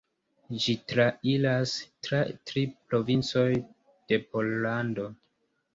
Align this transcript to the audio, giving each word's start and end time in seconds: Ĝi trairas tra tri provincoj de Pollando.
Ĝi 0.63 0.73
trairas 0.91 1.75
tra 2.07 2.23
tri 2.51 2.65
provincoj 2.89 3.47
de 3.61 4.23
Pollando. 4.33 5.09